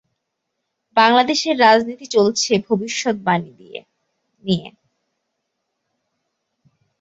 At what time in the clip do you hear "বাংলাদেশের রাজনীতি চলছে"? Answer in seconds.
0.97-2.51